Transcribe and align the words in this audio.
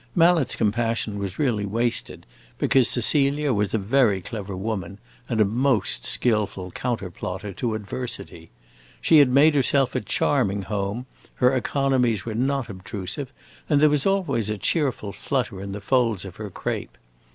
Mallet's 0.15 0.55
compassion 0.55 1.19
was 1.19 1.37
really 1.37 1.63
wasted, 1.63 2.25
because 2.57 2.89
Cecilia 2.89 3.53
was 3.53 3.75
a 3.75 3.77
very 3.77 4.19
clever 4.19 4.57
woman, 4.57 4.97
and 5.29 5.39
a 5.39 5.45
most 5.45 6.07
skillful 6.07 6.71
counter 6.71 7.11
plotter 7.11 7.53
to 7.53 7.75
adversity. 7.75 8.49
She 8.99 9.19
had 9.19 9.29
made 9.29 9.53
herself 9.53 9.93
a 9.93 10.01
charming 10.01 10.63
home, 10.63 11.05
her 11.35 11.53
economies 11.55 12.25
were 12.25 12.33
not 12.33 12.67
obtrusive, 12.67 13.31
and 13.69 13.79
there 13.79 13.91
was 13.91 14.07
always 14.07 14.49
a 14.49 14.57
cheerful 14.57 15.11
flutter 15.11 15.61
in 15.61 15.71
the 15.71 15.79
folds 15.81 16.25
of 16.25 16.37
her 16.37 16.49
crape. 16.49 16.97